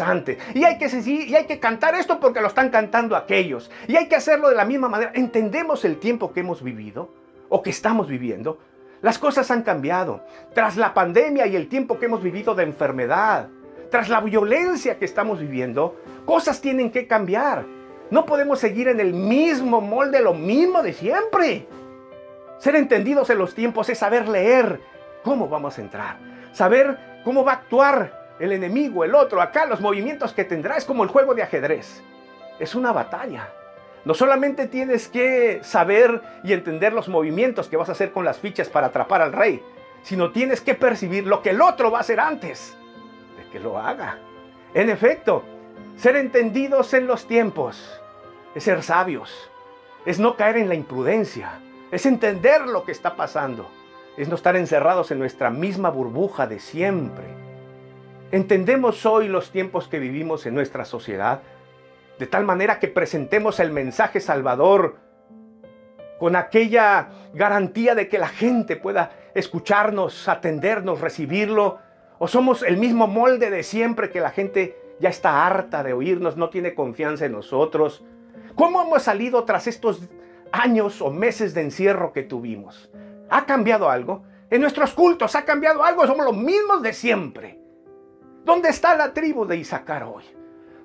antes. 0.00 0.38
Y 0.54 0.64
hay, 0.64 0.78
que, 0.78 0.86
y 0.86 1.34
hay 1.34 1.46
que 1.46 1.58
cantar 1.58 1.94
esto 1.94 2.20
porque 2.20 2.40
lo 2.40 2.48
están 2.48 2.70
cantando 2.70 3.16
aquellos. 3.16 3.70
Y 3.88 3.96
hay 3.96 4.08
que 4.08 4.16
hacerlo 4.16 4.48
de 4.48 4.56
la 4.56 4.64
misma 4.64 4.88
manera. 4.88 5.12
¿Entendemos 5.14 5.84
el 5.84 5.98
tiempo 5.98 6.32
que 6.32 6.40
hemos 6.40 6.62
vivido 6.62 7.12
o 7.48 7.62
que 7.62 7.70
estamos 7.70 8.08
viviendo? 8.08 8.58
Las 9.02 9.18
cosas 9.18 9.50
han 9.50 9.62
cambiado. 9.62 10.24
Tras 10.54 10.76
la 10.76 10.92
pandemia 10.92 11.46
y 11.46 11.56
el 11.56 11.68
tiempo 11.68 11.98
que 11.98 12.06
hemos 12.06 12.22
vivido 12.22 12.54
de 12.54 12.64
enfermedad, 12.64 13.48
tras 13.90 14.08
la 14.08 14.20
violencia 14.20 14.98
que 14.98 15.04
estamos 15.04 15.40
viviendo, 15.40 15.96
cosas 16.26 16.60
tienen 16.60 16.90
que 16.90 17.06
cambiar. 17.06 17.64
No 18.10 18.26
podemos 18.26 18.58
seguir 18.58 18.88
en 18.88 19.00
el 19.00 19.14
mismo 19.14 19.80
molde, 19.80 20.20
lo 20.20 20.34
mismo 20.34 20.82
de 20.82 20.92
siempre. 20.92 21.66
Ser 22.58 22.76
entendidos 22.76 23.30
en 23.30 23.38
los 23.38 23.54
tiempos 23.54 23.88
es 23.88 23.98
saber 23.98 24.28
leer 24.28 24.80
cómo 25.22 25.48
vamos 25.48 25.78
a 25.78 25.80
entrar, 25.80 26.18
saber 26.52 26.98
cómo 27.24 27.44
va 27.44 27.52
a 27.52 27.54
actuar 27.56 28.19
el 28.40 28.52
enemigo, 28.52 29.04
el 29.04 29.14
otro, 29.14 29.40
acá 29.40 29.66
los 29.66 29.80
movimientos 29.80 30.32
que 30.32 30.44
tendrá. 30.44 30.76
Es 30.76 30.84
como 30.84 31.04
el 31.04 31.10
juego 31.10 31.34
de 31.34 31.42
ajedrez. 31.42 32.02
Es 32.58 32.74
una 32.74 32.92
batalla. 32.92 33.50
No 34.04 34.14
solamente 34.14 34.66
tienes 34.66 35.08
que 35.08 35.60
saber 35.62 36.22
y 36.42 36.54
entender 36.54 36.94
los 36.94 37.08
movimientos 37.08 37.68
que 37.68 37.76
vas 37.76 37.90
a 37.90 37.92
hacer 37.92 38.12
con 38.12 38.24
las 38.24 38.38
fichas 38.38 38.70
para 38.70 38.88
atrapar 38.88 39.20
al 39.20 39.32
rey, 39.32 39.62
sino 40.02 40.32
tienes 40.32 40.62
que 40.62 40.74
percibir 40.74 41.26
lo 41.26 41.42
que 41.42 41.50
el 41.50 41.60
otro 41.60 41.90
va 41.90 41.98
a 41.98 42.00
hacer 42.00 42.18
antes 42.18 42.76
de 43.36 43.46
que 43.50 43.60
lo 43.60 43.78
haga. 43.78 44.18
En 44.72 44.88
efecto, 44.88 45.44
ser 45.96 46.16
entendidos 46.16 46.94
en 46.94 47.06
los 47.06 47.26
tiempos 47.26 48.00
es 48.54 48.64
ser 48.64 48.82
sabios, 48.82 49.50
es 50.06 50.18
no 50.18 50.36
caer 50.36 50.56
en 50.56 50.70
la 50.70 50.74
imprudencia, 50.74 51.60
es 51.90 52.06
entender 52.06 52.62
lo 52.62 52.84
que 52.84 52.92
está 52.92 53.16
pasando, 53.16 53.68
es 54.16 54.28
no 54.28 54.34
estar 54.34 54.56
encerrados 54.56 55.10
en 55.10 55.18
nuestra 55.18 55.50
misma 55.50 55.90
burbuja 55.90 56.46
de 56.46 56.58
siempre. 56.58 57.39
¿Entendemos 58.32 59.06
hoy 59.06 59.26
los 59.26 59.50
tiempos 59.50 59.88
que 59.88 59.98
vivimos 59.98 60.46
en 60.46 60.54
nuestra 60.54 60.84
sociedad? 60.84 61.42
De 62.16 62.28
tal 62.28 62.44
manera 62.44 62.78
que 62.78 62.86
presentemos 62.86 63.58
el 63.58 63.72
mensaje 63.72 64.20
salvador 64.20 64.98
con 66.20 66.36
aquella 66.36 67.08
garantía 67.34 67.96
de 67.96 68.08
que 68.08 68.18
la 68.18 68.28
gente 68.28 68.76
pueda 68.76 69.10
escucharnos, 69.34 70.28
atendernos, 70.28 71.00
recibirlo. 71.00 71.78
¿O 72.20 72.28
somos 72.28 72.62
el 72.62 72.76
mismo 72.76 73.08
molde 73.08 73.50
de 73.50 73.64
siempre 73.64 74.10
que 74.10 74.20
la 74.20 74.30
gente 74.30 74.76
ya 75.00 75.08
está 75.08 75.44
harta 75.44 75.82
de 75.82 75.92
oírnos, 75.92 76.36
no 76.36 76.50
tiene 76.50 76.74
confianza 76.74 77.24
en 77.24 77.32
nosotros? 77.32 78.04
¿Cómo 78.54 78.80
hemos 78.80 79.02
salido 79.02 79.42
tras 79.44 79.66
estos 79.66 80.08
años 80.52 81.02
o 81.02 81.10
meses 81.10 81.52
de 81.52 81.62
encierro 81.62 82.12
que 82.12 82.22
tuvimos? 82.22 82.90
¿Ha 83.28 83.44
cambiado 83.44 83.90
algo? 83.90 84.22
En 84.50 84.60
nuestros 84.60 84.92
cultos 84.92 85.34
ha 85.34 85.44
cambiado 85.44 85.82
algo, 85.82 86.06
somos 86.06 86.26
los 86.26 86.36
mismos 86.36 86.80
de 86.82 86.92
siempre. 86.92 87.59
¿Dónde 88.44 88.70
está 88.70 88.96
la 88.96 89.12
tribu 89.12 89.46
de 89.46 89.56
Isaacar 89.56 90.04
hoy? 90.04 90.24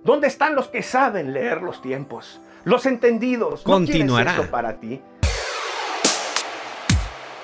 ¿Dónde 0.03 0.27
están 0.27 0.55
los 0.55 0.67
que 0.67 0.83
saben 0.83 1.33
leer 1.33 1.61
los 1.61 1.81
tiempos? 1.81 2.39
Los 2.63 2.85
entendidos. 2.85 3.63
Continuará. 3.63 4.35
¿No 4.35 4.41
eso 4.43 4.51
para 4.51 4.79
ti? 4.79 5.01